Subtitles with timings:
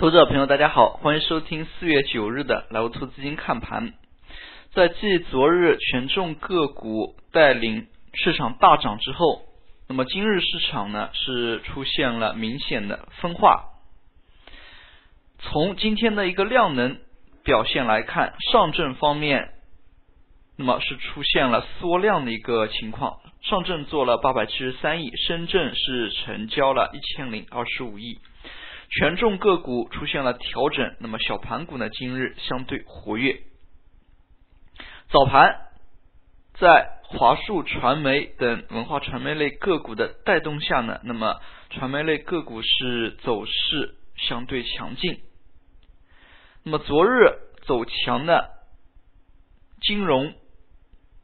[0.00, 3.92] 投资者朋友，大家好，欢迎收听四月九日的莱沃兔资金看盘。
[4.72, 9.42] 在继昨日权重个股带领市场大涨之后，
[9.90, 13.64] 那么今日市场呢是出现了明显的分化。
[15.38, 16.96] 从今天的一个量能
[17.44, 19.50] 表现来看，上证方面
[20.56, 28.18] 那么是出现了缩量的一个情况，上证做了八百七十三亿，深圳是成交了一千零二十五亿。
[28.90, 33.40] 权重个股出现了调整，那么小盘股呢今日相对活跃。
[35.10, 35.68] 早盘
[36.54, 41.40] 在华数传媒等文化传媒类个股的带动下呢，那么
[41.70, 45.20] 传媒类个股是走势相对强劲。
[46.64, 48.50] 那么昨日走强的
[49.80, 50.34] 金融、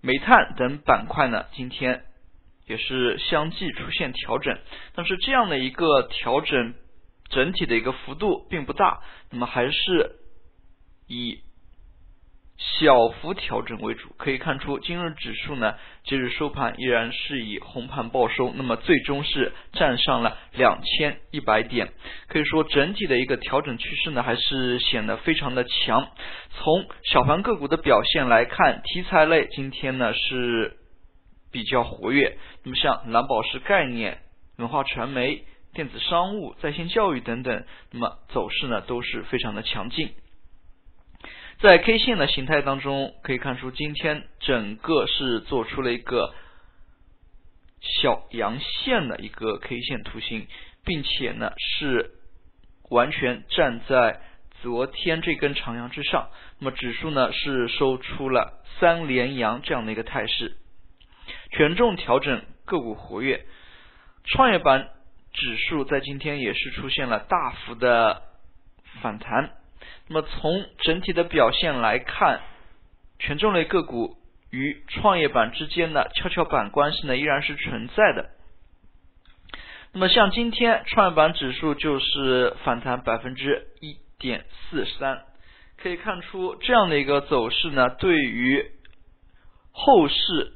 [0.00, 2.04] 煤炭等板块呢，今天
[2.66, 4.58] 也是相继出现调整，
[4.96, 6.74] 但是这样的一个调整。
[7.32, 9.00] 整体的一个幅度并不大，
[9.30, 10.16] 那么还是
[11.08, 11.40] 以
[12.58, 14.10] 小幅调整为主。
[14.18, 21.92] 可以看出，今日指数呢，今日收盘依然是以红盘报收，那么最终是站上了两千一百点。
[22.28, 26.10] 可以说，整体的一个调整趋势呢，还是显得非常的强。
[26.50, 30.76] 从小盘个股的表现来看，题材类今天呢是
[31.50, 34.18] 比较活跃，那么像蓝宝石概念、
[34.58, 35.46] 文化传媒。
[35.74, 40.12] 电子商务、在线教育等等，那么走势呢都是非常的强劲。
[41.60, 46.34] 在 K 线的形态当中，可以看出今天整个是做出了一个
[47.80, 50.46] 小阳线的一个 K 线图形，
[50.84, 52.10] 并且呢是
[52.90, 54.20] 完全站在
[54.60, 56.28] 昨天这根长阳之上。
[56.58, 60.56] 那么指数呢是收出了三连阳这样的一个态势，
[61.52, 63.46] 权重调整，个股活跃，
[64.24, 64.90] 创业板。
[65.32, 68.22] 指数在今天也是出现了大幅的
[69.00, 69.50] 反弹。
[70.08, 72.40] 那么从整体的表现来看，
[73.18, 74.16] 权重类个股
[74.50, 78.30] 与创业板之间的跷跷板关系呢依然是存在的。
[79.92, 85.24] 那么像今天创业板指数就是反弹百分之一点四三，
[85.76, 88.70] 可以看出这样的一个走势呢，对于
[89.70, 90.52] 后市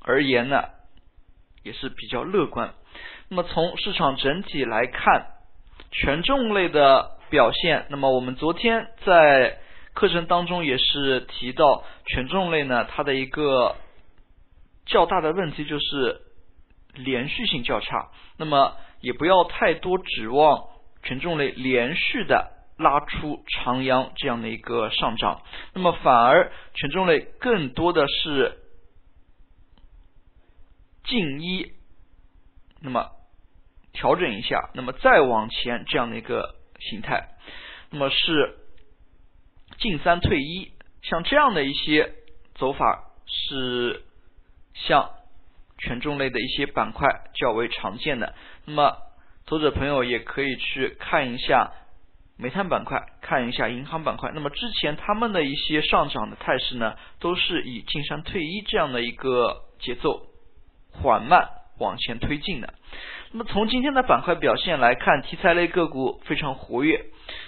[0.00, 0.64] 而言呢
[1.62, 2.74] 也是比较乐观。
[3.28, 5.26] 那么从市场整体来看，
[5.90, 9.58] 权重类的表现，那么我们昨天在
[9.94, 13.76] 课程当中也是提到，权重类呢，它的一个
[14.86, 16.20] 较大的问题就是
[16.94, 18.10] 连续性较差。
[18.36, 20.66] 那么也不要太多指望
[21.02, 25.42] 权重类连续的拉出长阳这样的一个上涨，
[25.72, 28.58] 那么反而权重类更多的是
[31.04, 31.72] 近一。
[32.84, 33.10] 那么
[33.94, 37.30] 调整一下，那么再往前这样的一个形态，
[37.90, 38.58] 那么是
[39.78, 42.12] 进三退一，像这样的一些
[42.54, 44.04] 走法是
[44.74, 45.10] 像
[45.78, 48.34] 权重类的一些板块较为常见的。
[48.66, 48.98] 那么
[49.46, 51.72] 投资者朋友也可以去看一下
[52.36, 54.30] 煤炭板块，看一下银行板块。
[54.34, 60.26] 那么之前他们的一些上涨的态势呢，都是以进三退一这样的一个节奏
[60.90, 61.48] 缓慢。
[61.78, 62.74] 往前推进的。
[63.32, 67.06] 那么从今天的板块表现来看，题材类个股非常活跃。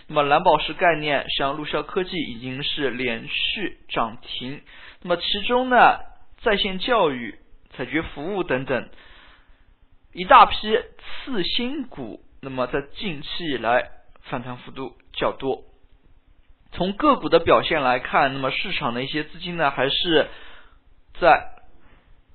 [0.09, 4.63] 那么蓝宝石概念，像陆骁科技已经是连续涨停。
[5.03, 6.01] 那么其中呢，
[6.43, 7.39] 在线教育、
[7.71, 8.89] 采掘服务等等
[10.13, 10.77] 一大批
[11.25, 13.91] 次新股，那么在近期以来
[14.23, 15.63] 反弹幅度较多。
[16.73, 20.29] 从个股的表现来看，那么市场的一些资金呢，还是
[21.21, 21.51] 在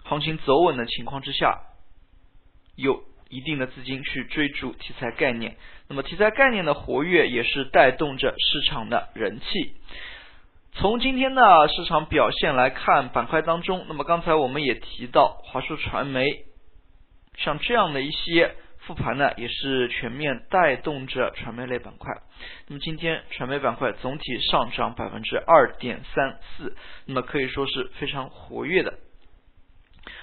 [0.03, 1.63] 行情走稳的情况之下。
[2.81, 5.55] 有一定的资金去追逐题材概念，
[5.87, 9.75] 那么题材概念的活跃也是带动着市场的人气。
[10.73, 16.45] 从今天的市场表现来看，板块当中，那么刚才我们也提到华数传媒，
[17.37, 22.13] 像这样的一些复盘呢，也是全面带动着传媒类板块。
[22.67, 26.75] 那么今天传媒板块总体上涨百分之二点三四，
[27.05, 28.93] 那么可以说是非常活跃的。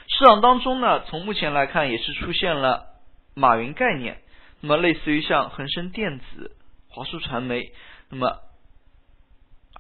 [0.09, 2.87] 市场当中呢，从目前来看也是出现了
[3.35, 4.21] 马云概念，
[4.61, 6.57] 那么类似于像恒生电子、
[6.89, 7.73] 华数传媒，
[8.11, 8.41] 那么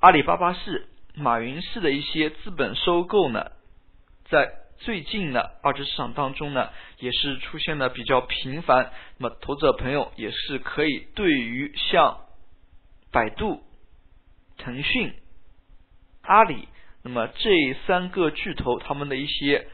[0.01, 3.51] 阿里巴巴式、马云式的一些资本收购呢，
[4.31, 8.93] 在最近的二级市场当中呢，也是出现的比较频繁。
[9.17, 12.21] 那么投资者朋友也是可以对于像
[13.11, 13.65] 百度、
[14.59, 15.13] 腾讯、
[16.23, 16.69] 阿里，
[17.03, 19.67] 那么这三个巨头他们的一些。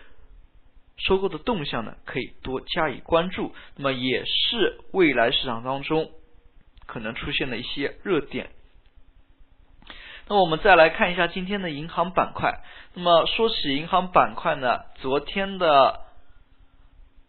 [0.97, 3.55] 收购的动向呢，可以多加以关注。
[3.77, 6.11] 那么也是未来市场当中
[6.87, 8.51] 可能出现的一些热点。
[10.29, 12.61] 那我们再来看一下今天的银行板块。
[12.95, 16.01] 那么说起银行板块呢，昨天的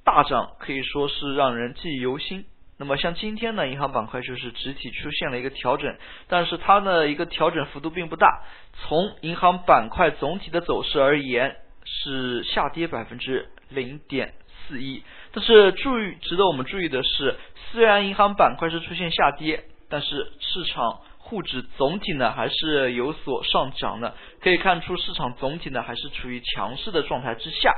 [0.04, 2.46] 大涨可以说是让人记忆犹新。
[2.78, 5.98] 那么像今天呢，银行板块就是整体出现了一个调整，
[6.28, 8.44] 但是它的一个调整幅度并不大。
[8.74, 14.34] 从银行板块总体的走势而言，是下跌百分之零点
[14.68, 15.04] 四一。
[15.32, 17.36] 但是注意，值得我们注意的是，
[17.72, 21.00] 虽然银行板块是出现下跌，但是市场。
[21.28, 27.74] 沪指总体呢还是有所上涨的，可以看出市场总体呢还是处于强势的状态之下。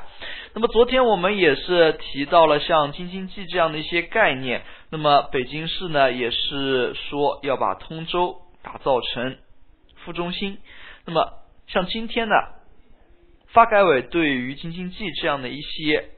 [0.53, 9.37] 那么昨天我们也是提到了像京津冀这样的一些概念，那么北京市呢也是说要把通州打造成
[10.03, 10.57] 副中心。
[11.05, 11.31] 那么
[11.67, 12.35] 像今天呢，
[13.53, 16.09] 发改委对于京津冀这样的一些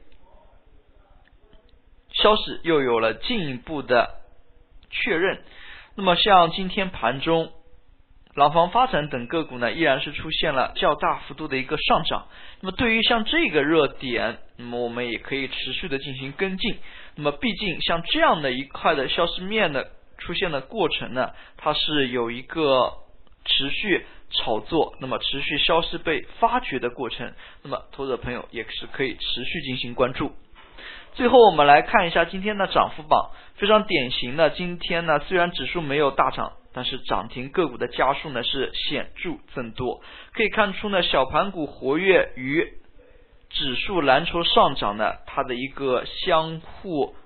[2.12, 4.20] 消息又有了进一步的
[4.90, 5.42] 确认。
[5.96, 7.52] 那么像今天盘中，
[8.34, 12.28] 廊坊发展等个股呢，依然是出现了较大幅度的一个上涨。
[12.60, 16.78] 那么对于像这个热点，那么我们也可以持续的进行跟进。
[17.16, 22.92] 那么毕竟像这样的一块的消息面的出现的过程呢，它是有一个
[23.44, 27.32] 持续炒作，那么持续消失被发掘的过程。
[27.62, 30.32] 那么投资者朋友也是可以持续进行关注。
[31.14, 40.00] 最后我们来看一下今天的涨幅榜，非常典型的，今天呢虽然指数没有大涨，但是涨停个股的家数呢是显著增多。
[40.32, 42.74] 可以看出呢，小盘股活跃与
[43.50, 47.16] 指数蓝筹上涨呢，它的一个相互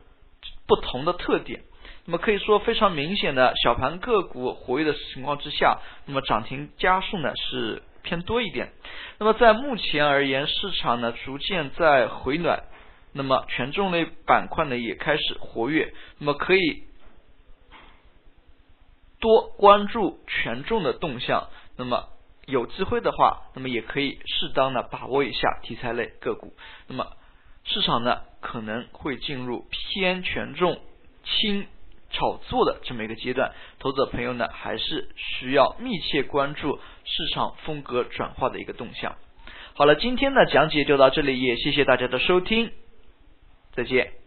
[0.66, 1.60] 不同的特点。
[2.06, 8.72] 那么可以说非常明显的小盘个股活跃的情况之下，那么涨停家数呢是偏多一点。
[9.18, 12.64] 那么在目前而言，市场呢逐渐在回暖。
[13.16, 16.82] 那么权重类板块呢也开始活跃，那么可以
[19.20, 21.48] 多关注权重的动向。
[21.76, 22.08] 那么
[22.46, 26.54] 有机会的话，那么也可以适当的把握一下题材类个股。
[26.88, 27.06] 那么
[27.62, 30.80] 市场呢可能会进入偏权重
[31.22, 31.68] 轻
[32.14, 39.16] 炒作的这么一个阶段，投资者朋友呢还是需要密切关注市场风格转化的一个动向。
[39.74, 42.70] 好了，今天的讲解就到这里，也谢谢大家的收听。
[43.72, 44.23] 再见。